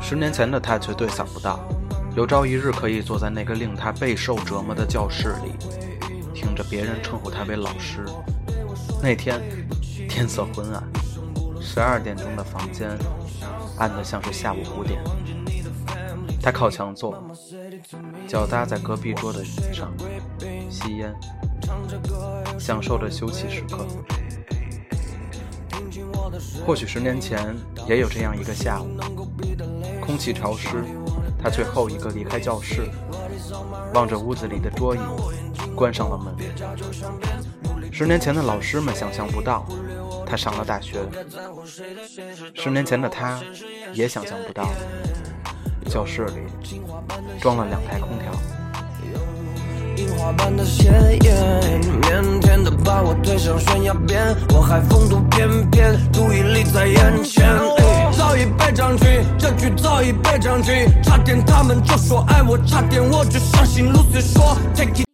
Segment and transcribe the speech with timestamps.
[0.00, 1.58] 十年前的他绝对想不到，
[2.14, 5.54] 有朝一日可以坐在那个令他备受折磨的教室里，
[6.42, 8.04] 听着别人称呼他为老师。
[9.00, 9.40] 那天
[10.08, 10.82] 天色昏暗，
[11.60, 12.90] 十二点钟的房间
[13.78, 15.00] 暗得像是下午五点。
[16.42, 17.22] 他靠墙坐，
[18.26, 19.92] 脚搭在隔壁桌的椅子上，
[20.68, 21.14] 吸烟，
[22.58, 23.86] 享受着休憩时刻。
[26.66, 27.54] 或许十年前
[27.86, 28.98] 也有这样一个下午，
[30.00, 30.84] 空气潮湿，
[31.40, 32.88] 他最后一个离开教室，
[33.94, 35.00] 望着屋子里的桌椅，
[35.74, 36.34] 关上了门。
[37.90, 39.66] 十年前的老师们想象不到，
[40.26, 40.98] 他上了大学。
[42.54, 43.40] 十年前的他，
[43.92, 44.68] 也想象不到。
[45.88, 46.80] 教室里
[47.40, 48.32] 装了两台空调。
[49.94, 50.90] 樱花般的鲜
[51.22, 55.98] 艳，腼腆的把我推上悬崖边，我还风度翩翩，
[56.72, 57.58] 在眼前。
[58.16, 59.22] 早已被占据，
[59.76, 65.11] 早已被占据，差点他们就说爱我，差点我就相信 Lucy 说 Take it。